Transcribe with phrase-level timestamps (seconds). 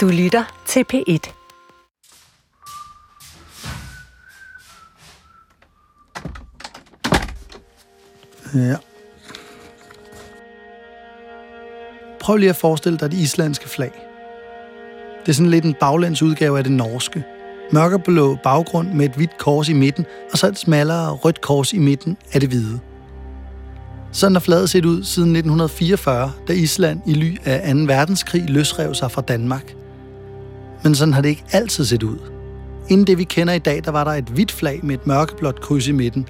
[0.00, 1.32] Du lytter til P1.
[8.54, 8.76] Ja.
[12.20, 13.92] Prøv lige at forestille dig det islandske flag.
[15.20, 17.24] Det er sådan lidt en baglands udgave af det norske.
[17.72, 21.78] Mørkeblå baggrund med et hvidt kors i midten, og så et smallere rødt kors i
[21.78, 22.80] midten af det hvide.
[24.12, 27.80] Sådan har flaget set ud siden 1944, da Island i ly af 2.
[27.80, 29.74] verdenskrig løsrev sig fra Danmark.
[30.84, 32.18] Men sådan har det ikke altid set ud.
[32.88, 35.60] Inden det vi kender i dag, der var der et hvidt flag med et mørkeblåt
[35.60, 36.28] kryds i midten,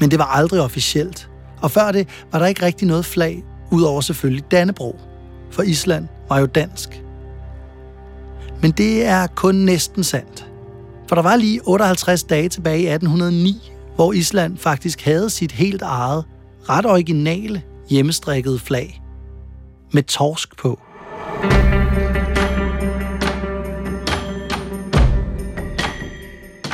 [0.00, 1.30] men det var aldrig officielt.
[1.62, 5.00] Og før det var der ikke rigtig noget flag, udover selvfølgelig Dannebro,
[5.50, 7.02] for Island var jo dansk.
[8.62, 10.46] Men det er kun næsten sandt.
[11.08, 15.82] For der var lige 58 dage tilbage i 1809, hvor Island faktisk havde sit helt
[15.82, 16.24] eget,
[16.68, 19.02] ret originale hjemmestrikkede flag.
[19.92, 20.80] Med torsk på.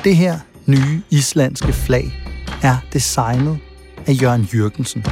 [0.05, 2.13] Det her nye islandske flag
[2.63, 3.59] er designet
[4.07, 5.05] af Jørgen Jørgensen.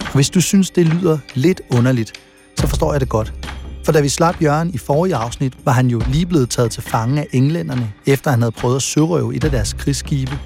[0.00, 2.12] Og hvis du synes, det lyder lidt underligt,
[2.56, 3.32] så forstår jeg det godt.
[3.84, 6.82] For da vi slap Jørgen i forrige afsnit, var han jo lige blevet taget til
[6.82, 10.38] fange af englænderne, efter han havde prøvet at sørøve et af deres krigsskibe.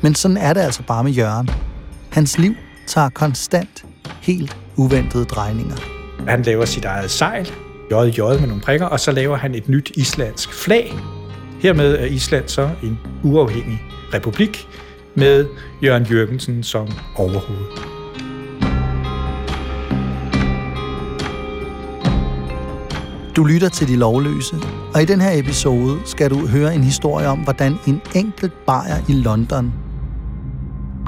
[0.00, 1.50] Men sådan er det altså bare med Jørgen.
[2.10, 2.54] Hans liv
[2.86, 3.84] tager konstant
[4.22, 5.76] helt uventede drejninger.
[6.28, 7.52] Han laver sit eget sejl,
[7.90, 10.94] JJ med nogle prikker, og så laver han et nyt islandsk flag.
[11.60, 13.82] Hermed er Island så en uafhængig
[14.14, 14.68] republik
[15.14, 15.46] med
[15.82, 17.66] Jørgen Jørgensen som overhoved.
[23.36, 24.56] Du lytter til De Lovløse,
[24.94, 28.96] og i den her episode skal du høre en historie om, hvordan en enkelt bajer
[29.08, 29.72] i London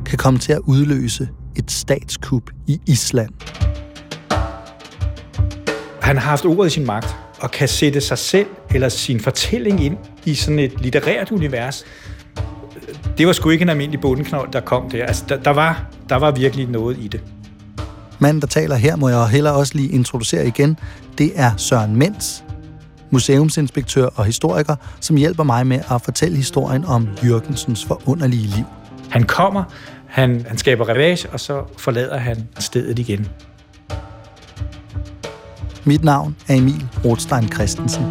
[0.06, 3.30] kan komme til at udløse et statskup i Island.
[6.02, 9.84] Han har haft ordet i sin magt og kan sætte sig selv eller sin fortælling
[9.84, 11.84] ind i sådan et litterært univers.
[13.18, 15.06] Det var sgu ikke en almindelig bundenknold, der kom der.
[15.06, 17.20] Altså, der, der, var, der var virkelig noget i det.
[18.18, 20.78] Manden, der taler her, må jeg heller også lige introducere igen.
[21.18, 22.44] Det er Søren Mens,
[23.10, 28.64] museumsinspektør og historiker, som hjælper mig med at fortælle historien om Jørgensens forunderlige liv.
[29.10, 29.64] Han kommer,
[30.06, 33.28] han, han skaber ravage, og så forlader han stedet igen.
[35.84, 38.04] Mit navn er Emil Rothstein Christensen.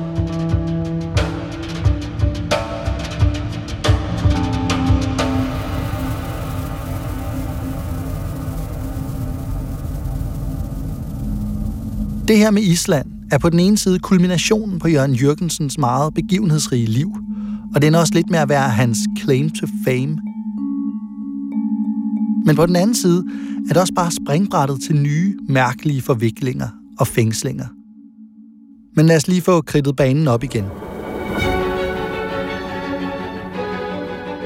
[12.28, 16.85] Det her med Island er på den ene side kulminationen på Jørgen Jørgensens meget begivenhedsrige
[16.85, 17.12] liv,
[17.75, 20.18] og den er også lidt med at være hans claim to fame.
[22.46, 23.25] Men på den anden side
[23.69, 27.68] er det også bare springbrættet til nye, mærkelige forviklinger og fængslinger.
[28.96, 30.66] Men lad os lige få kridtet banen op igen.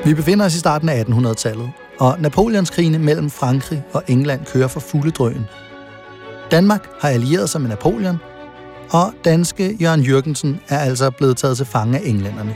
[0.06, 1.70] Vi befinder os i starten af 1800-tallet,
[2.00, 5.46] og Napoleonskrigene mellem Frankrig og England kører for fulde drøen.
[6.52, 8.18] Danmark har allieret sig med Napoleon,
[8.92, 12.56] og danske Jørgen Jørgensen er altså blevet taget til fange af englænderne.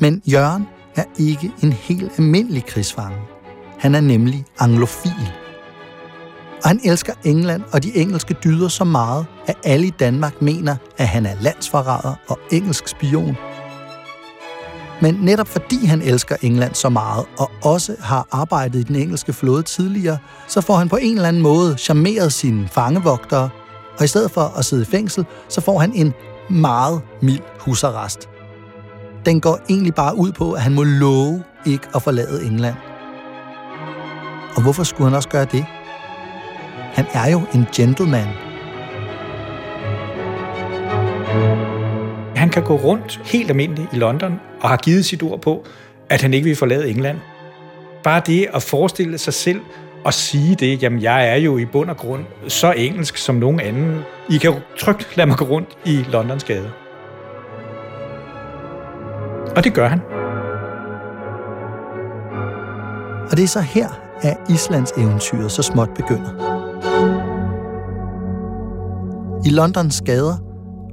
[0.00, 0.66] Men Jørgen
[0.96, 3.18] er ikke en helt almindelig krigsfange.
[3.78, 5.32] Han er nemlig anglofil.
[6.62, 10.76] Og han elsker England og de engelske dyder så meget, at alle i Danmark mener,
[10.98, 13.36] at han er landsforræder og engelsk spion.
[15.00, 19.32] Men netop fordi han elsker England så meget, og også har arbejdet i den engelske
[19.32, 20.18] flåde tidligere,
[20.48, 23.48] så får han på en eller anden måde charmeret sine fangevogtere,
[23.98, 26.12] og i stedet for at sidde i fængsel, så får han en
[26.50, 28.28] meget mild husarrest.
[29.26, 32.76] Den går egentlig bare ud på, at han må love ikke at forlade England.
[34.56, 35.66] Og hvorfor skulle han også gøre det?
[36.92, 38.28] Han er jo en gentleman.
[42.36, 45.66] Han kan gå rundt helt almindeligt i London og har givet sit ord på,
[46.08, 47.18] at han ikke vil forlade England.
[48.02, 49.60] Bare det at forestille sig selv
[50.04, 53.60] og sige det, jamen jeg er jo i bund og grund så engelsk som nogen
[53.60, 54.00] anden.
[54.30, 56.70] I kan trygt lade mig gå rundt i Londons gader.
[59.56, 60.00] Og det gør han.
[63.30, 63.88] Og det er så her,
[64.22, 66.61] at Islands eventyret så småt begynder.
[69.44, 70.36] I Londons gader,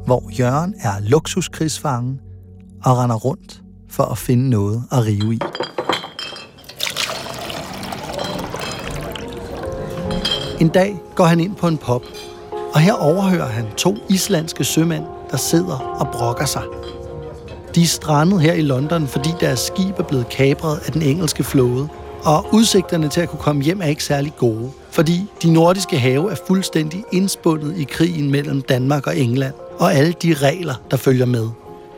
[0.06, 2.20] hvor Jørgen er luksuskrigsfange
[2.84, 5.40] og render rundt for at finde noget at rive i.
[10.62, 12.02] En dag går han ind på en pop,
[12.74, 16.64] og her overhører han to islandske sømænd, der sidder og brokker sig.
[17.76, 21.44] De er strandet her i London, fordi deres skib er blevet kapret af den engelske
[21.44, 21.88] flåde,
[22.24, 26.32] og udsigterne til at kunne komme hjem er ikke særlig gode, fordi de nordiske have
[26.32, 31.26] er fuldstændig indspundet i krigen mellem Danmark og England, og alle de regler, der følger
[31.26, 31.48] med.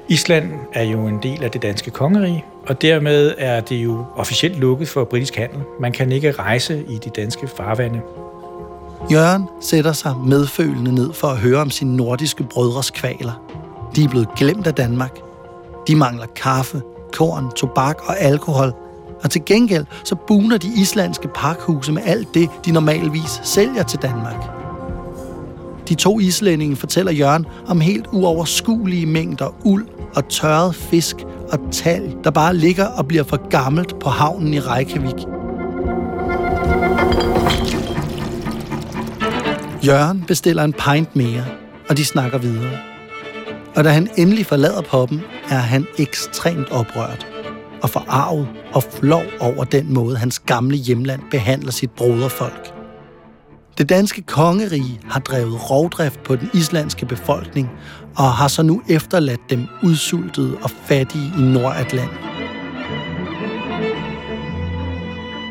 [0.09, 4.59] Island er jo en del af det danske kongerige, og dermed er det jo officielt
[4.59, 5.59] lukket for britisk handel.
[5.79, 8.01] Man kan ikke rejse i de danske farvande.
[9.11, 13.43] Jørgen sætter sig medfølende ned for at høre om sine nordiske brødres kvaler.
[13.95, 15.19] De er blevet glemt af Danmark.
[15.88, 16.81] De mangler kaffe,
[17.13, 18.73] korn, tobak og alkohol.
[19.23, 24.00] Og til gengæld så buner de islandske pakhuse med alt det, de normalvis sælger til
[24.01, 24.62] Danmark.
[25.89, 31.15] De to islændinge fortæller Jørgen om helt uoverskuelige mængder uld og tørret fisk
[31.51, 35.15] og tal, der bare ligger og bliver for gammelt på havnen i Reykjavik.
[39.85, 41.45] Jørgen bestiller en pint mere,
[41.89, 42.77] og de snakker videre.
[43.75, 47.30] Og da han endelig forlader poppen, er han ekstremt oprørt
[47.81, 52.73] og forarvet og flov over den måde, hans gamle hjemland behandler sit broderfolk.
[53.77, 57.69] Det danske kongerige har drevet rovdrift på den islandske befolkning
[58.17, 62.17] og har så nu efterladt dem udsultede og fattige i Nordatlanten.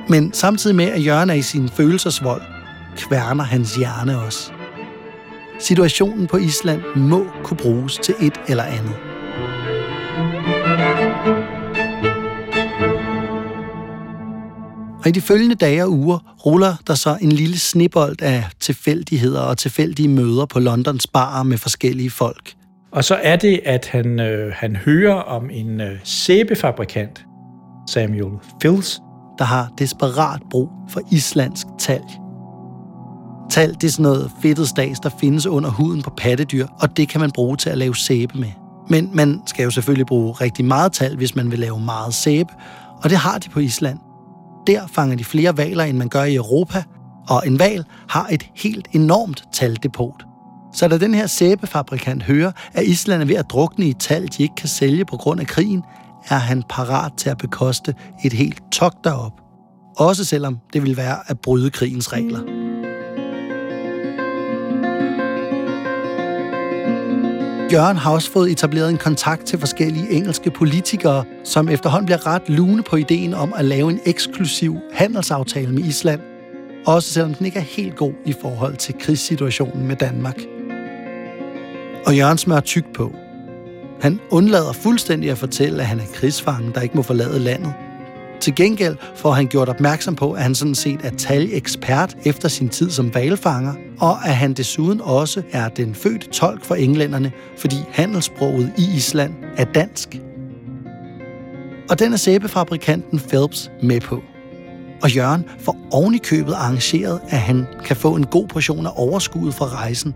[0.09, 2.43] Men samtidig med, at Jørgen er i sin følelsesvold,
[2.97, 4.53] kværner hans hjerne også.
[5.59, 8.95] Situationen på Island må kunne bruges til et eller andet.
[15.01, 19.41] Og i de følgende dage og uger ruller der så en lille snibbold af tilfældigheder
[19.41, 22.55] og tilfældige møder på Londons barer med forskellige folk.
[22.93, 27.25] Og så er det, at han, øh, han hører om en øh, sæbefabrikant,
[27.91, 29.01] Samuel Fils,
[29.39, 32.05] der har desperat brug for islandsk talg.
[33.51, 37.09] Talg det er sådan noget fedtet stads, der findes under huden på pattedyr, og det
[37.09, 38.51] kan man bruge til at lave sæbe med.
[38.89, 42.51] Men man skal jo selvfølgelig bruge rigtig meget talg, hvis man vil lave meget sæbe,
[43.03, 43.99] og det har de på Island.
[44.67, 46.83] Der fanger de flere valer, end man gør i Europa,
[47.29, 50.25] og en val har et helt enormt taldepot.
[50.73, 54.43] Så da den her sæbefabrikant hører, at Island er ved at drukne i tal, de
[54.43, 55.83] ikke kan sælge på grund af krigen,
[56.29, 59.33] er han parat til at bekoste et helt togt derop.
[59.97, 62.60] Også selvom det vil være at bryde krigens regler.
[67.73, 72.49] Jørgen har også fået etableret en kontakt til forskellige engelske politikere, som efterhånden bliver ret
[72.49, 76.21] lune på ideen om at lave en eksklusiv handelsaftale med Island,
[76.87, 80.41] også selvom den ikke er helt god i forhold til krigssituationen med Danmark.
[82.07, 83.13] Og Jørgen smører tyk på.
[84.01, 87.75] Han undlader fuldstændig at fortælle, at han er krigsfangen, der ikke må forlade landet.
[88.41, 92.69] Til gengæld får han gjort opmærksom på, at han sådan set er talekspert efter sin
[92.69, 97.77] tid som valfanger, og at han desuden også er den fødte tolk for englænderne, fordi
[97.91, 100.21] handelssproget i Island er dansk.
[101.91, 104.23] Og den er sæbefabrikanten Phelps med på.
[105.03, 108.91] Og Jørgen får oven i købet arrangeret, at han kan få en god portion af
[108.97, 110.15] overskuddet fra rejsen.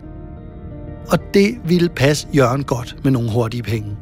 [1.09, 3.97] Og det ville passe Jørgen godt med nogle hurtige penge.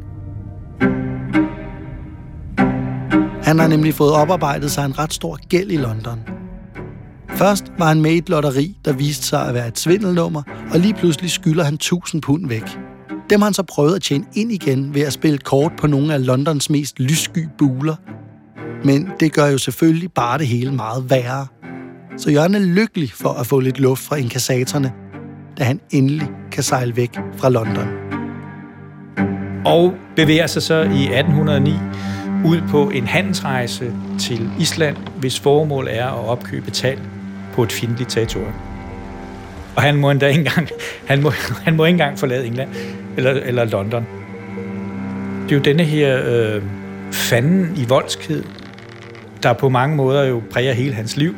[3.52, 6.20] Han har nemlig fået oparbejdet sig en ret stor gæld i London.
[7.36, 10.80] Først var han med i et lotteri, der viste sig at være et svindelnummer, og
[10.80, 12.78] lige pludselig skylder han 1000 pund væk.
[13.30, 16.14] Dem har han så prøvet at tjene ind igen ved at spille kort på nogle
[16.14, 17.96] af Londons mest lyssky buler.
[18.84, 21.46] Men det gør jo selvfølgelig bare det hele meget værre.
[22.16, 24.92] Så Jørgen er lykkelig for at få lidt luft fra inkassatorerne,
[25.58, 27.88] da han endelig kan sejle væk fra London.
[29.66, 31.72] Og bevæger sig så i 1809
[32.42, 32.48] Mm.
[32.48, 36.98] ud på en handelsrejse til Island, hvis formål er at opkøbe tal
[37.54, 38.52] på et fjendtligt territorium.
[39.76, 40.68] Og han må endda ikke engang,
[41.10, 41.30] han må,
[41.64, 42.70] han må ikke engang forlade England
[43.16, 44.06] eller, eller London.
[45.42, 46.62] Det er jo denne her øh,
[47.12, 48.44] fanden i voldskhed,
[49.42, 51.34] der på mange måder jo præger hele hans liv.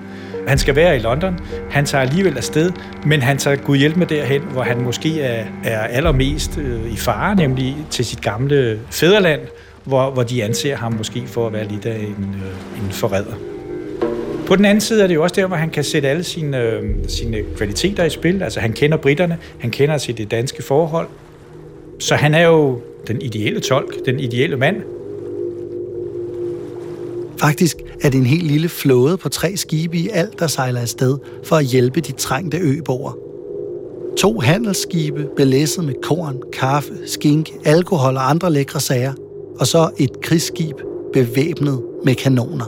[0.49, 1.39] Han skal være i London,
[1.71, 2.73] han tager alligevel afsted,
[3.07, 6.97] men han tager Gud hjælp med derhen, hvor han måske er, er allermest øh, i
[6.97, 9.41] fare, nemlig til sit gamle fædreland,
[9.85, 13.35] hvor, hvor de anser ham måske for at være lidt af en, øh, en forræder.
[14.47, 16.61] På den anden side er det jo også der, hvor han kan sætte alle sine,
[16.61, 18.43] øh, sine kvaliteter i spil.
[18.43, 21.09] Altså han kender britterne, han kender til det danske forhold.
[21.99, 24.76] Så han er jo den ideelle tolk, den ideelle mand.
[27.41, 31.19] Faktisk er det en helt lille flåde på tre skibe i alt, der sejler afsted
[31.45, 33.19] for at hjælpe de trængte øboer.
[34.17, 39.12] To handelsskibe belæsset med korn, kaffe, skink, alkohol og andre lækre sager–
[39.61, 40.77] og så et krigsskib
[41.13, 42.67] bevæbnet med kanoner.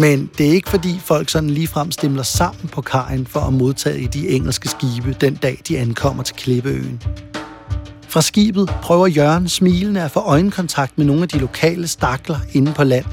[0.00, 4.08] Men det er ikke fordi folk sådan ligefrem stemler sammen på kajen for at modtage
[4.12, 7.02] de engelske skibe den dag, de ankommer til Klippeøen.
[8.08, 12.72] Fra skibet prøver Jørgen smilende at få øjenkontakt med nogle af de lokale stakler inde
[12.72, 13.04] på land.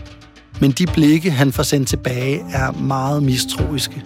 [0.61, 4.03] Men de blikke, han får sendt tilbage, er meget mistroiske.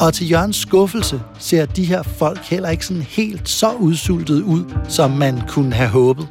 [0.00, 4.64] Og til Jørgens skuffelse ser de her folk heller ikke sådan helt så udsultet ud,
[4.88, 6.28] som man kunne have håbet.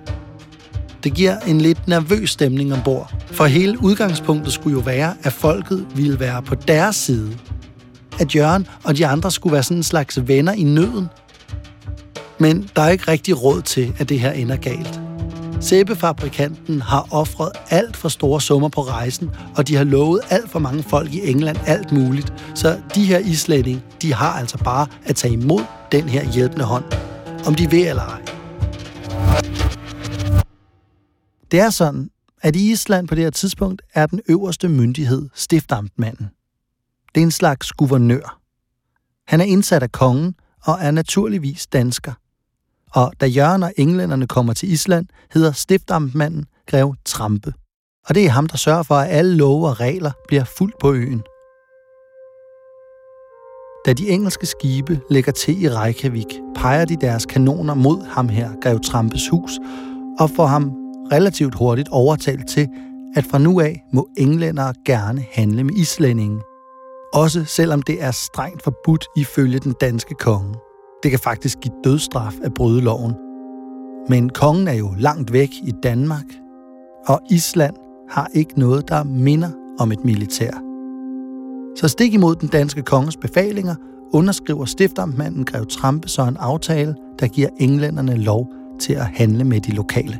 [1.03, 5.87] Det giver en lidt nervøs stemning ombord, for hele udgangspunktet skulle jo være, at folket
[5.95, 7.37] ville være på deres side.
[8.19, 11.07] At Jørgen og de andre skulle være sådan en slags venner i nøden.
[12.39, 15.06] Men der er ikke rigtig råd til, at det her ender galt.
[15.61, 20.59] Sæbefabrikanten har offret alt for store summer på rejsen, og de har lovet alt for
[20.59, 22.33] mange folk i England alt muligt.
[22.55, 26.85] Så de her islændinge, de har altså bare at tage imod den her hjælpende hånd,
[27.47, 28.21] om de vil eller ej.
[31.51, 32.09] Det er sådan,
[32.41, 36.29] at i Island på det her tidspunkt er den øverste myndighed stiftamtmanden.
[37.15, 38.39] Det er en slags guvernør.
[39.27, 42.13] Han er indsat af kongen og er naturligvis dansker.
[42.93, 47.53] Og da Jørgen og englænderne kommer til Island, hedder stiftamtmanden Grev Trampe.
[48.07, 50.93] Og det er ham, der sørger for, at alle love og regler bliver fuldt på
[50.93, 51.21] øen.
[53.85, 58.51] Da de engelske skibe lægger til i Reykjavik, peger de deres kanoner mod ham her,
[58.61, 59.59] Grev Trampes hus,
[60.19, 60.71] og får ham
[61.11, 62.67] relativt hurtigt overtalt til,
[63.15, 66.41] at fra nu af må englændere gerne handle med islændingen.
[67.13, 70.66] Også selvom det er strengt forbudt ifølge den danske konge.
[71.03, 73.13] Det kan faktisk give dødstraf at bryde loven.
[74.09, 76.25] Men kongen er jo langt væk i Danmark,
[77.07, 77.75] og Island
[78.09, 79.49] har ikke noget, der minder
[79.79, 80.51] om et militær.
[81.75, 83.75] Så stik imod den danske konges befalinger,
[84.13, 88.47] underskriver stiftamtmanden Grev Trampe så en aftale, der giver englænderne lov
[88.79, 90.19] til at handle med de lokale.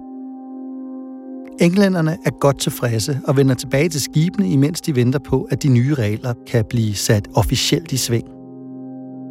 [1.60, 5.70] Englænderne er godt tilfredse og vender tilbage til skibene, imens de venter på, at de
[5.70, 8.37] nye regler kan blive sat officielt i sving.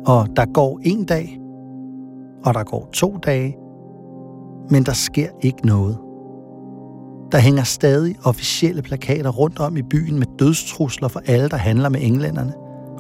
[0.06, 1.40] Og der går en dag,
[2.44, 3.56] og der går to dage,
[4.70, 5.98] men der sker ikke noget.
[7.32, 11.88] Der hænger stadig officielle plakater rundt om i byen med dødstrusler for alle, der handler
[11.88, 12.52] med englænderne.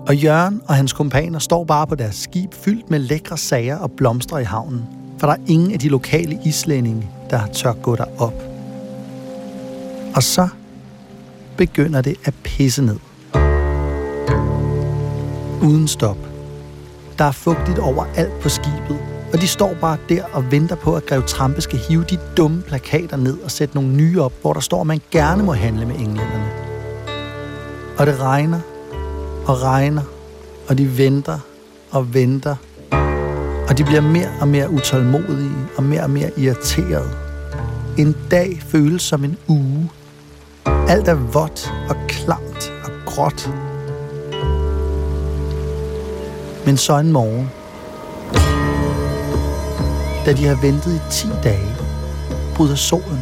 [0.08, 3.90] Og Jørgen og hans kompaner står bare på deres skib fyldt med lækre sager og
[3.90, 4.84] blomster i havnen.
[5.18, 8.42] For der er ingen af de lokale islændinge, der tør gå derop.
[10.16, 10.48] Og så
[11.56, 12.98] begynder det at pisse ned.
[15.62, 16.35] Uden stop.
[17.18, 18.98] Der er fugtigt overalt på skibet,
[19.32, 22.62] og de står bare der og venter på, at Grev Trampe skal hive de dumme
[22.62, 25.86] plakater ned og sætte nogle nye op, hvor der står, at man gerne må handle
[25.86, 26.50] med englænderne.
[27.98, 28.60] Og det regner
[29.46, 30.02] og regner,
[30.68, 31.38] og de venter
[31.90, 32.56] og venter,
[33.68, 37.10] og de bliver mere og mere utålmodige og mere og mere irriterede.
[37.98, 39.90] En dag føles som en uge.
[40.66, 43.50] Alt er vådt og klamt og gråt.
[46.66, 47.50] Men så en morgen,
[50.26, 51.76] da de har ventet i 10 dage,
[52.54, 53.20] bryder solen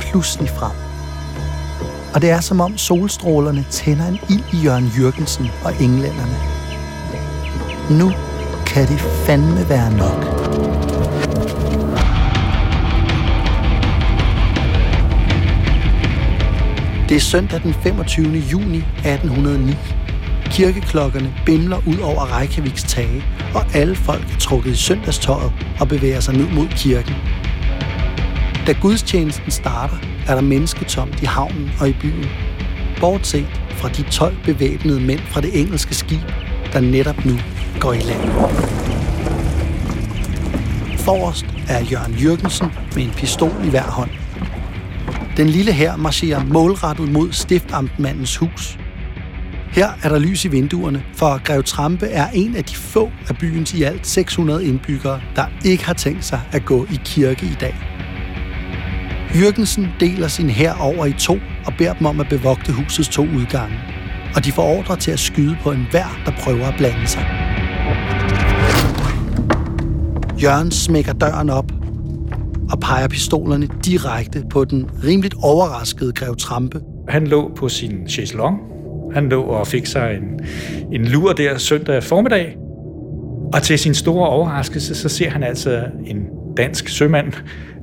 [0.00, 0.76] pludselig frem.
[2.14, 6.38] Og det er som om solstrålerne tænder en ild i Jørgen Jørgensen og englænderne.
[7.90, 8.12] Nu
[8.66, 10.24] kan det fandme være nok.
[17.08, 18.26] Det er søndag den 25.
[18.26, 20.03] juni 1809.
[20.54, 26.20] Kirkeklokkerne bimler ud over Reykjaviks tage, og alle folk er trukket i søndagstøjet og bevæger
[26.20, 27.14] sig ned mod kirken.
[28.66, 29.96] Da gudstjenesten starter,
[30.28, 32.26] er der mennesketomt i havnen og i byen.
[33.00, 36.22] Bortset fra de 12 bevæbnede mænd fra det engelske skib,
[36.72, 37.34] der netop nu
[37.80, 38.30] går i land.
[40.98, 44.10] Forrest er Jørgen Jørgensen med en pistol i hver hånd.
[45.36, 48.78] Den lille her marcherer målrettet mod stiftamtmandens hus.
[49.74, 53.36] Her er der lys i vinduerne, for Grev Trampe er en af de få af
[53.38, 57.56] byens i alt 600 indbyggere, der ikke har tænkt sig at gå i kirke i
[57.60, 57.74] dag.
[59.40, 63.22] Jørgensen deler sin hær over i to og beder dem om at bevogte husets to
[63.22, 63.76] udgange.
[64.36, 67.22] Og de får ordre til at skyde på enhver, der prøver at blande sig.
[70.42, 71.72] Jørgen smækker døren op
[72.72, 76.80] og peger pistolerne direkte på den rimeligt overraskede Grev Trampe.
[77.08, 78.73] Han lå på sin chaiselong.
[79.14, 80.40] Han lå og fik sig en,
[80.92, 82.56] en lur der søndag formiddag.
[83.52, 87.32] Og til sin store overraskelse, så ser han altså en dansk sømand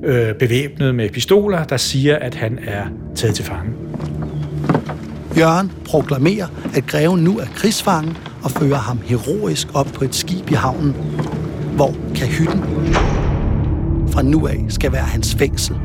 [0.04, 2.84] øh, bevæbnet med pistoler, der siger, at han er
[3.14, 3.72] taget til fange.
[5.38, 6.46] Jørgen proklamerer,
[6.76, 10.94] at greven nu er krigsfange og fører ham heroisk op på et skib i havnen,
[11.76, 12.60] hvor kahytten
[14.12, 15.76] fra nu af skal være hans fængsel.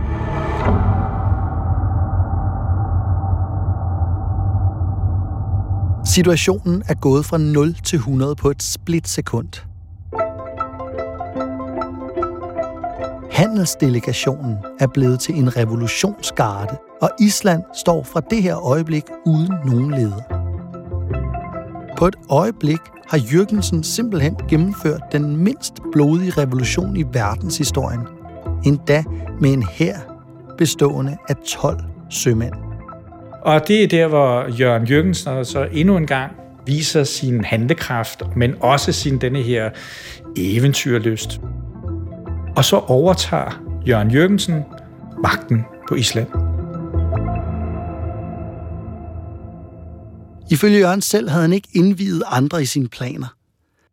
[6.17, 9.47] Situationen er gået fra 0 til 100 på et splitsekund.
[13.31, 19.91] Handelsdelegationen er blevet til en revolutionsgarde, og Island står fra det her øjeblik uden nogen
[19.91, 20.21] leder.
[21.97, 28.01] På et øjeblik har Jørgensen simpelthen gennemført den mindst blodige revolution i verdenshistorien.
[28.65, 29.03] Endda
[29.41, 29.97] med en hær
[30.57, 32.66] bestående af 12 sømænd.
[33.47, 36.31] Og det er der, hvor Jørgen Jørgensen så endnu en gang
[36.65, 39.69] viser sin handlekraft, men også sin denne her
[40.37, 41.41] eventyrlyst.
[42.55, 44.63] Og så overtager Jørgen Jørgensen
[45.23, 46.27] magten på Island.
[50.51, 53.27] Ifølge Jørgen selv havde han ikke indvidet andre i sine planer.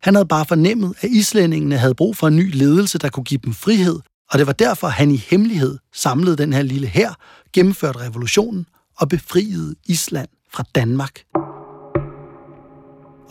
[0.03, 3.39] Han havde bare fornemmet, at islændingene havde brug for en ny ledelse, der kunne give
[3.45, 3.99] dem frihed,
[4.31, 7.13] og det var derfor, han i hemmelighed samlede den her lille her,
[7.53, 8.65] gennemførte revolutionen
[8.99, 11.19] og befriede Island fra Danmark.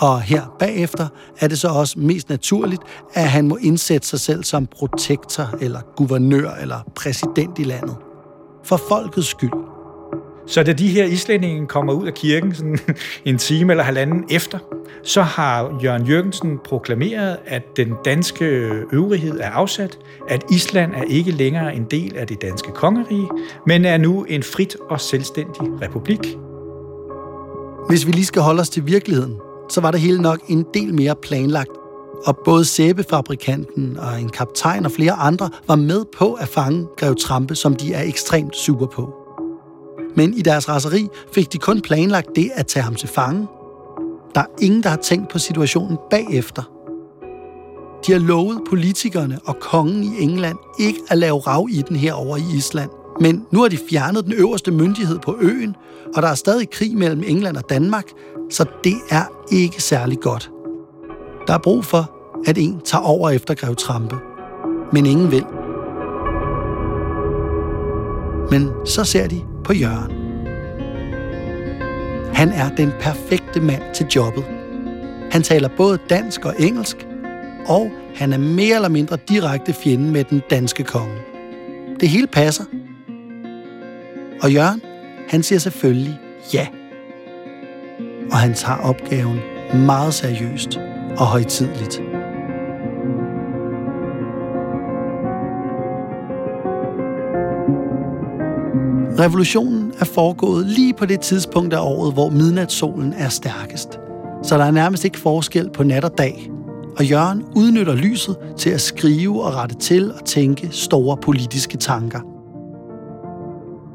[0.01, 1.09] Og her bagefter
[1.41, 2.83] er det så også mest naturligt,
[3.15, 7.97] at han må indsætte sig selv som protektor eller guvernør eller præsident i landet.
[8.65, 9.74] For folkets skyld.
[10.47, 12.79] Så da de her islændinge kommer ud af kirken sådan
[13.25, 14.59] en time eller halvanden efter,
[15.03, 18.45] så har Jørgen Jørgensen proklameret, at den danske
[18.93, 19.99] øvrighed er afsat,
[20.29, 23.29] at Island er ikke længere en del af det danske kongerige,
[23.67, 26.37] men er nu en frit og selvstændig republik.
[27.89, 29.37] Hvis vi lige skal holde os til virkeligheden,
[29.71, 31.71] så var det hele nok en del mere planlagt.
[32.27, 37.15] Og både sæbefabrikanten og en kaptajn og flere andre var med på at fange Grev
[37.17, 39.24] Trampe, som de er ekstremt super på.
[40.17, 43.47] Men i deres raseri fik de kun planlagt det at tage ham til fange.
[44.35, 46.63] Der er ingen, der har tænkt på situationen bagefter.
[48.07, 52.13] De har lovet politikerne og kongen i England ikke at lave rav i den her
[52.13, 52.91] over i Island.
[53.21, 55.77] Men nu har de fjernet den øverste myndighed på øen,
[56.17, 58.05] og der er stadig krig mellem England og Danmark,
[58.51, 60.51] så det er ikke særlig godt.
[61.47, 62.11] Der er brug for,
[62.47, 64.17] at en tager over efter Grev Trampe.
[64.93, 65.64] Men ingen vil.
[68.51, 70.25] Men så ser de på Jørgen.
[72.35, 74.45] Han er den perfekte mand til jobbet.
[75.31, 77.07] Han taler både dansk og engelsk,
[77.67, 81.19] og han er mere eller mindre direkte fjende med den danske konge.
[82.01, 82.65] Det hele passer.
[84.43, 84.83] Og Jørgen,
[85.29, 86.19] han siger selvfølgelig
[86.55, 86.67] ja.
[88.33, 89.39] Og han tager opgaven
[89.75, 90.81] meget seriøst
[91.17, 92.14] og højtidligt.
[99.19, 103.99] Revolutionen er foregået lige på det tidspunkt af året, hvor midnatssolen er stærkest.
[104.43, 106.51] Så der er nærmest ikke forskel på nat og dag.
[106.97, 112.21] Og Jørgen udnytter lyset til at skrive og rette til og tænke store politiske tanker.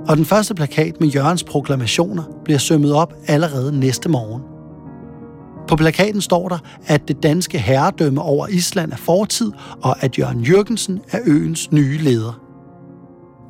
[0.08, 4.41] Og den første plakat med Jørgens proklamationer bliver sømmet op allerede næste morgen.
[5.67, 9.51] På plakaten står der, at det danske herredømme over Island er fortid,
[9.82, 12.49] og at Jørgen Jørgensen er øens nye leder.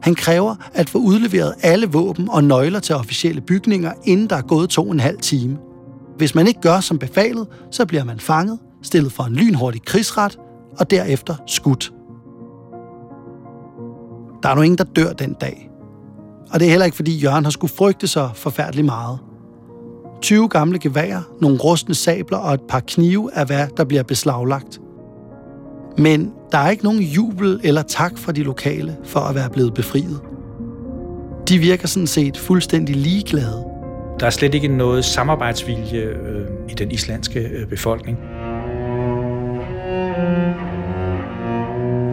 [0.02, 4.42] Han kræver at få udleveret alle våben og nøgler til officielle bygninger, inden der er
[4.42, 5.58] gået to og en halv time.
[6.18, 10.40] Hvis man ikke gør som befalet, så bliver man fanget, stillet for en lynhurtig krigsret
[10.78, 11.94] og derefter skudt.
[14.44, 15.70] Der er nu ingen, der dør den dag.
[16.52, 19.20] Og det er heller ikke, fordi Jørgen har skulle frygte sig forfærdeligt meget.
[20.22, 24.82] 20 gamle geværer, nogle rustne sabler og et par knive er hvad, der bliver beslaglagt–
[26.00, 29.74] men der er ikke nogen jubel eller tak fra de lokale for at være blevet
[29.74, 30.20] befriet.
[31.50, 33.66] De virker sådan set fuldstændig ligeglade.
[34.20, 38.18] Der er slet ikke noget samarbejdsvilje øh, i den islandske øh, befolkning.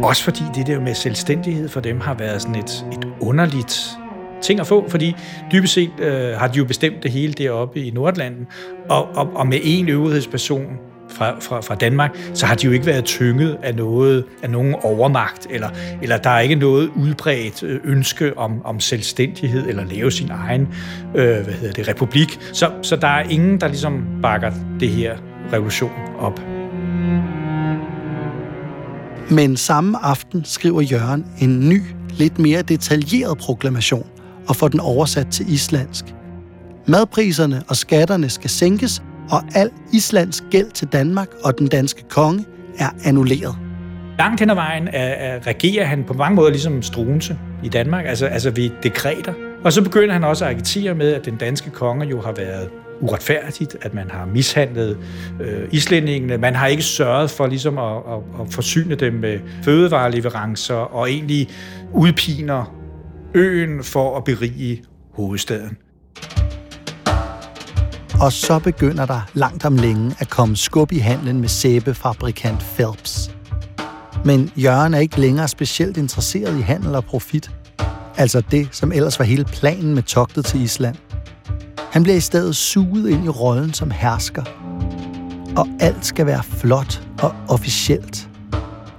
[0.05, 3.99] Også fordi det der med selvstændighed for dem har været sådan et, et underligt
[4.42, 5.14] ting at få, fordi
[5.53, 8.46] dybest set øh, har de jo bestemt det hele deroppe i Nordlanden,
[8.88, 10.66] og, og, og med en øvrighedsperson
[11.16, 14.74] fra, fra, fra Danmark, så har de jo ikke været tynget af noget af nogen
[14.83, 15.68] overmagt, eller,
[16.02, 20.68] eller der er ikke noget udbredt øh, ønske om, om selvstændighed, eller lave sin egen
[21.14, 22.38] øh, hvad hedder det, republik.
[22.52, 25.16] Så, så der er ingen, der ligesom bakker det her
[25.52, 26.40] revolution op.
[29.31, 34.07] Men samme aften skriver Jørgen en ny, lidt mere detaljeret proklamation
[34.48, 36.05] og får den oversat til islandsk.
[36.87, 42.44] Madpriserne og skatterne skal sænkes, og al Islands gæld til Danmark og den danske konge
[42.78, 43.56] er annulleret.
[44.18, 48.06] Langt hen ad vejen er, er, regerer han på mange måder ligesom Struense i Danmark,
[48.06, 49.34] altså, altså ved dekreter.
[49.64, 52.68] Og så begynder han også at agitere med, at den danske konge jo har været
[53.00, 54.98] uretfærdigt, at man har mishandlet
[55.40, 56.38] øh, islændingene.
[56.38, 61.48] Man har ikke sørget for ligesom at, at, at forsyne dem med fødevareleverancer og egentlig
[61.92, 62.74] udpiner
[63.34, 65.76] øen for at berige hovedstaden.
[68.20, 73.31] Og så begynder der langt om længe at komme skub i handlen med sæbefabrikant Phelps.
[74.24, 77.50] Men Jørgen er ikke længere specielt interesseret i handel og profit.
[78.16, 80.96] Altså det, som ellers var hele planen med togtet til Island.
[81.90, 84.44] Han bliver i stedet suget ind i rollen som hersker.
[85.57, 88.29] og alt skal være flot og officielt.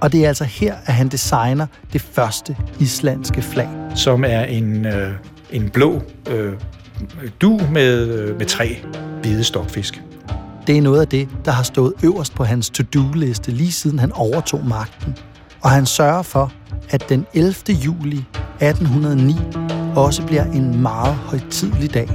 [0.00, 3.68] Og det er altså her, at han designer det første islandske flag.
[3.94, 5.12] Som er en, øh,
[5.50, 6.52] en blå øh,
[7.40, 8.84] du med, øh, med tre
[9.22, 10.02] hvide stokfisk.
[10.66, 14.12] Det er noget af det, der har stået øverst på hans to-do-liste lige siden han
[14.12, 15.16] overtog magten.
[15.60, 16.52] Og han sørger for,
[16.90, 17.54] at den 11.
[17.68, 18.24] juli
[18.60, 19.36] 1809
[19.96, 22.08] også bliver en meget højtidlig dag.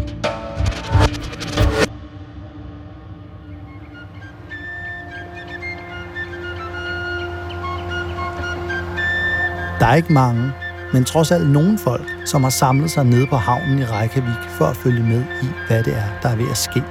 [9.79, 10.51] Der er ikke mange,
[10.93, 14.65] men trods alt nogen folk, som har samlet sig nede på havnen i Reykjavik for
[14.65, 16.83] at følge med i, hvad det er, der er ved at ske.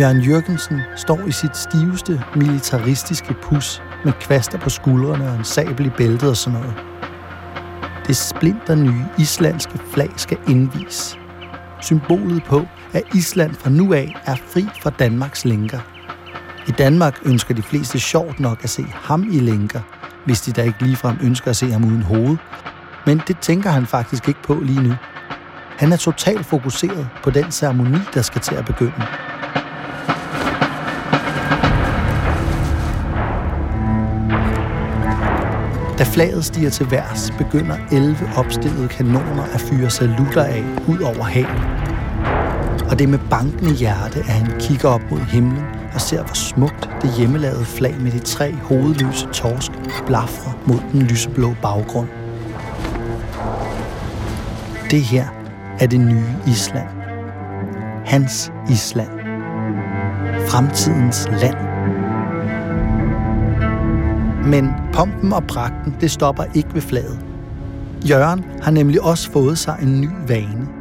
[0.00, 5.86] Jørgen Jørgensen står i sit stiveste militaristiske pus med kvaster på skuldrene og en sabel
[5.86, 6.74] i bæltet og sådan noget.
[8.06, 11.18] Det splinter nye islandske flag skal indvis.
[11.82, 15.78] Symbolet på, at Island fra nu af er fri fra Danmarks lænker.
[16.68, 19.80] I Danmark ønsker de fleste sjovt nok at se ham i lænker,
[20.26, 22.36] hvis de da ikke ligefrem ønsker at se ham uden hoved.
[23.06, 24.94] Men det tænker han faktisk ikke på lige nu.
[25.78, 29.02] Han er totalt fokuseret på den ceremoni, der skal til at begynde.
[35.98, 41.24] Da flaget stiger til værs, begynder 11 opstillede kanoner at fyre salutter af ud over
[41.24, 41.85] havet.
[42.90, 46.34] Og det er med bankende hjerte, at han kigger op mod himlen og ser, hvor
[46.34, 49.72] smukt det hjemmelavede flag med de tre hovedløse torsk
[50.06, 52.08] blafrer mod den lyseblå baggrund.
[54.90, 55.26] Det her
[55.80, 56.88] er det nye Island.
[58.04, 59.10] Hans Island.
[60.48, 61.56] Fremtidens land.
[64.44, 67.18] Men pompen og pragten, det stopper ikke ved flaget.
[68.08, 70.75] Jørgen har nemlig også fået sig en ny vane.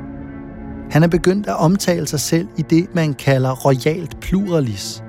[0.96, 5.04] Han er begyndt at omtale sig selv i det, man kalder royalt pluralis.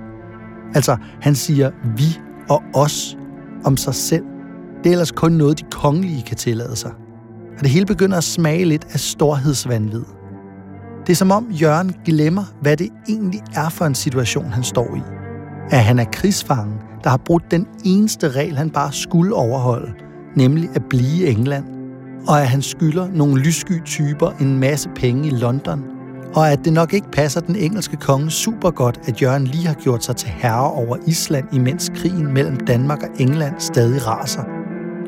[0.74, 3.16] Altså, han siger vi og os
[3.64, 4.24] om sig selv.
[4.78, 6.90] Det er ellers kun noget, de kongelige kan tillade sig.
[7.58, 10.04] Og det hele begynder at smage lidt af storhedsvandvid.
[11.06, 14.96] Det er som om Jørgen glemmer, hvad det egentlig er for en situation, han står
[14.96, 15.02] i.
[15.70, 19.92] At han er krigsfangen, der har brudt den eneste regel, han bare skulle overholde,
[20.36, 21.75] nemlig at blive i England.
[22.28, 25.84] Og at han skylder nogle lyssky typer en masse penge i London–
[26.36, 29.74] og at det nok ikke passer den engelske konge super godt, at Jørgen lige har
[29.74, 34.44] gjort sig til herre over Island, imens krigen mellem Danmark og England stadig raser.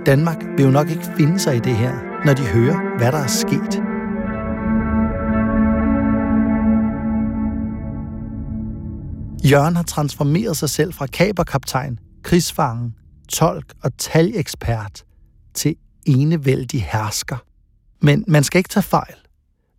[0.07, 1.93] Danmark vil jo nok ikke finde sig i det her,
[2.25, 3.83] når de hører, hvad der er sket.
[9.51, 12.95] Jørgen har transformeret sig selv fra kaberkaptajn, krigsfangen,
[13.29, 15.05] tolk og taljekspert
[15.55, 15.75] til
[16.07, 17.37] enevældig hersker.
[18.01, 19.15] Men man skal ikke tage fejl.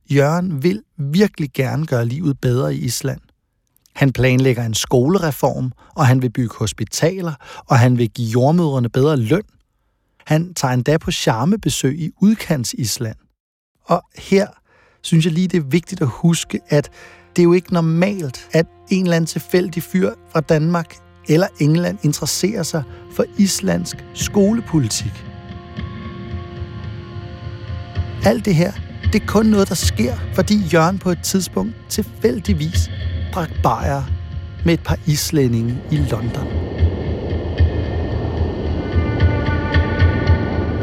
[0.10, 3.20] Jørgen vil virkelig gerne gøre livet bedre i Island.
[3.96, 7.34] Han planlægger en skolereform, og han vil bygge hospitaler,
[7.68, 9.44] og han vil give jordmødrene bedre løn.
[10.26, 13.18] Han tager endda på charmebesøg i udkants Island.
[13.86, 14.48] Og her
[15.02, 16.90] synes jeg lige, det er vigtigt at huske, at
[17.36, 20.96] det er jo ikke normalt, at en eller anden tilfældig fyr fra Danmark
[21.28, 22.84] eller England interesserer sig
[23.16, 25.29] for islandsk skolepolitik.
[28.26, 28.72] Alt det her
[29.14, 32.92] det er kun noget, der sker, fordi Jørgen på et tidspunkt tilfældigvis
[33.34, 34.04] drak bajer
[34.66, 36.48] med et par islændinge i London.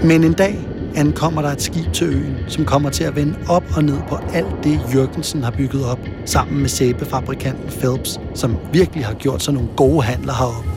[0.04, 0.58] Men en dag
[0.96, 4.16] ankommer der et skib til øen, som kommer til at vende op og ned på
[4.32, 9.54] alt det, Jørgensen har bygget op, sammen med sæbefabrikanten Phelps, som virkelig har gjort sig
[9.54, 10.70] nogle gode handler heroppe.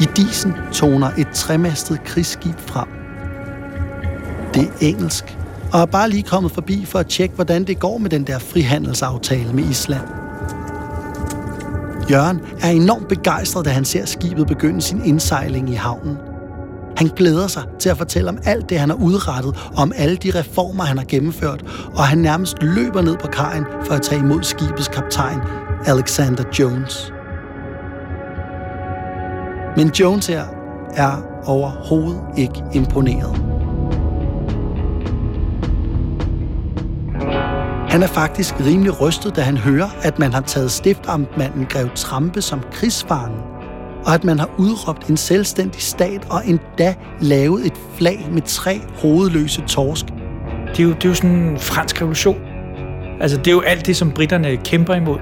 [0.00, 2.99] I disen toner et tremastet krigsskib frem.
[4.54, 5.38] Det er engelsk,
[5.72, 8.38] og er bare lige kommet forbi for at tjekke, hvordan det går med den der
[8.38, 10.06] frihandelsaftale med Island.
[12.10, 16.16] Jørgen er enormt begejstret, da han ser skibet begynde sin indsejling i havnen.
[16.96, 20.16] Han glæder sig til at fortælle om alt det, han har udrettet, og om alle
[20.16, 24.20] de reformer, han har gennemført, og han nærmest løber ned på kajen for at tage
[24.20, 25.38] imod skibets kaptajn,
[25.86, 27.12] Alexander Jones.
[29.76, 30.44] Men Jones her
[30.96, 33.49] er overhovedet ikke imponeret.
[37.90, 42.42] Han er faktisk rimelig rystet, da han hører, at man har taget stiftamtmanden Grev Trampe
[42.42, 43.36] som krigsfange,
[44.06, 48.80] og at man har udråbt en selvstændig stat og endda lavet et flag med tre
[49.02, 50.06] hovedløse torsk.
[50.66, 52.40] Det er jo, det er jo sådan en fransk revolution.
[53.20, 55.18] Altså, det er jo alt det, som britterne kæmper imod.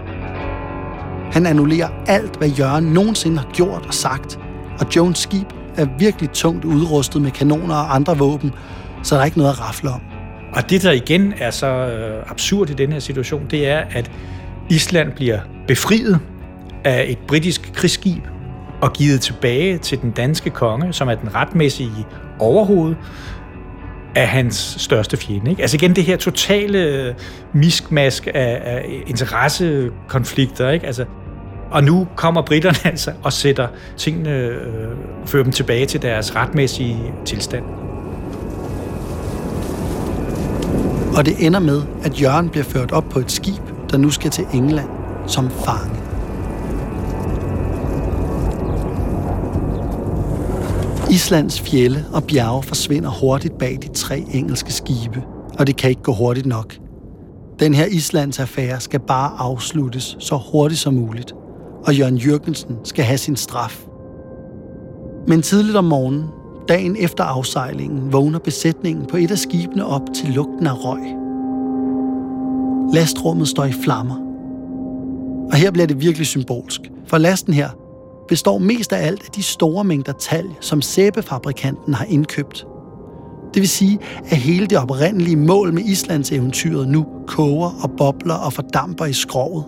[1.33, 4.39] Han annullerer alt, hvad Jørgen nogensinde har gjort og sagt,
[4.81, 8.53] og Jones skib er virkelig tungt udrustet med kanoner og andre våben,
[9.03, 10.18] så der er ikke noget at rafle om.
[10.53, 14.11] Og det, der igen er så øh, absurd i den her situation, det er, at
[14.71, 16.21] Island bliver befriet
[16.85, 18.23] af et britisk krigsskib
[18.81, 22.07] og givet tilbage til den danske konge, som er den retmæssige
[22.39, 22.95] overhoved
[24.15, 25.51] af hans største fjende.
[25.51, 25.63] Ikke?
[25.63, 27.15] Altså igen det her totale øh,
[27.53, 30.71] miskmask af, af interessekonflikter.
[30.71, 30.87] Ikke?
[30.87, 31.05] Altså,
[31.71, 34.89] og nu kommer britterne altså og sætter tingene, øh,
[35.27, 37.65] fører dem tilbage til deres retmæssige tilstand.
[41.17, 44.31] Og det ender med, at Jørgen bliver ført op på et skib, der nu skal
[44.31, 44.89] til England
[45.27, 45.97] som fange.
[51.11, 55.23] Islands fjelle og bjerge forsvinder hurtigt bag de tre engelske skibe,
[55.59, 56.75] og det kan ikke gå hurtigt nok.
[57.61, 61.33] Den her Islands affære skal bare afsluttes så hurtigt som muligt,
[61.87, 63.87] og Jørgen Jørgensen skal have sin straf.
[65.29, 66.25] Men tidligt om morgenen,
[66.69, 71.01] dagen efter afsejlingen, vågner besætningen på et af skibene op til lugten af røg.
[72.95, 74.17] Lastrummet står i flammer.
[75.53, 77.69] Og her bliver det virkelig symbolsk, for lasten her
[78.29, 82.67] består mest af alt af de store mængder talg, som sæbefabrikanten har indkøbt.
[83.55, 83.99] Det vil sige,
[84.31, 89.13] at hele det oprindelige mål med Islands eventyret nu koger og bobler og fordamper i
[89.13, 89.65] skrovet.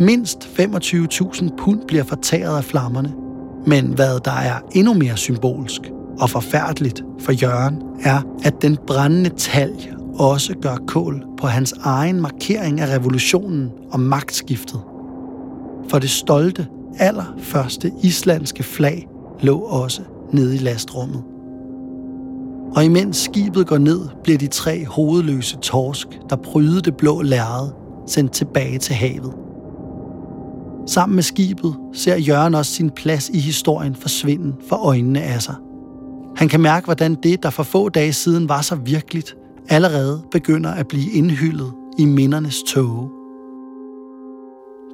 [0.00, 3.14] Mindst 25.000 pund bliver fortæret af flammerne.
[3.66, 9.30] Men hvad der er endnu mere symbolsk og forfærdeligt for Jørgen, er, at den brændende
[9.30, 14.80] talg også gør kål på hans egen markering af revolutionen og magtskiftet.
[15.88, 16.66] For det stolte,
[16.98, 19.08] allerførste islandske flag
[19.40, 20.02] lå også
[20.32, 21.22] nede i lastrummet.
[22.76, 27.70] Og imens skibet går ned, bliver de tre hovedløse torsk, der prydede det blå lærred,
[28.06, 29.34] sendt tilbage til havet.
[30.86, 35.54] Sammen med skibet ser Jørgen også sin plads i historien forsvinde for øjnene af sig.
[36.36, 39.36] Han kan mærke, hvordan det, der for få dage siden var så virkeligt,
[39.68, 43.10] allerede begynder at blive indhyllet i mindernes tåge.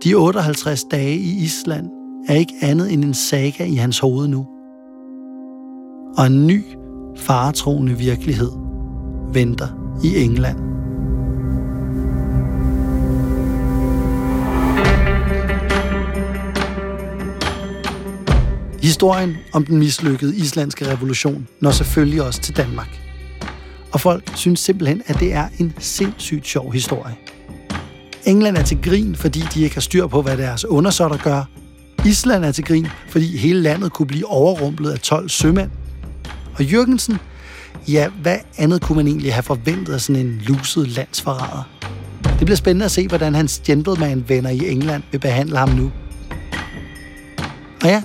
[0.04, 1.90] De 58 dage i Island
[2.28, 4.46] er ikke andet end en saga i hans hoved nu.
[6.18, 6.62] Og en ny,
[7.16, 8.50] faretroende virkelighed
[9.32, 9.68] venter
[10.04, 10.71] i England.
[18.82, 23.00] Historien om den mislykkede islandske revolution når selvfølgelig også til Danmark.
[23.92, 27.14] Og folk synes simpelthen, at det er en sindssygt sjov historie.
[28.24, 31.44] England er til grin, fordi de ikke har styr på, hvad deres undersåtter gør.
[32.06, 35.70] Island er til grin, fordi hele landet kunne blive overrumplet af 12 sømænd.
[36.54, 37.18] Og Jørgensen,
[37.88, 41.68] ja, hvad andet kunne man egentlig have forventet af sådan en luset landsforræder?
[42.38, 45.92] Det bliver spændende at se, hvordan hans gentleman-venner i England vil behandle ham nu.
[47.82, 48.02] Og ja,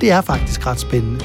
[0.00, 1.24] det er faktisk ret spændende.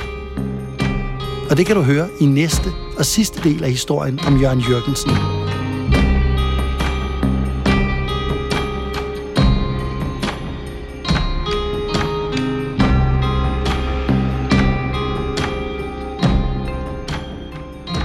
[1.50, 5.12] Og det kan du høre i næste og sidste del af historien om Jørgen Jørgensen.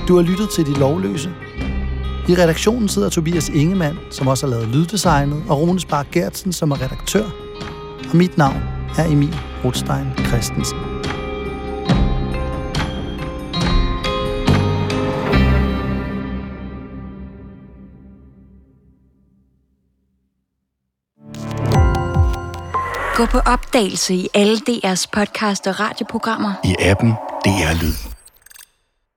[0.08, 1.30] Du har lyttet til De Lovløse.
[2.28, 6.70] I redaktionen sidder Tobias Ingemann, som også har lavet lyddesignet, og Rune Spark Gertsen, som
[6.70, 7.24] er redaktør.
[8.10, 10.78] Og mit navn er Emil Rotstein Christensen.
[23.16, 26.52] Gå på opdagelse i alle DR's podcast og radioprogrammer.
[26.64, 27.10] I appen
[27.44, 28.15] DR Lyd.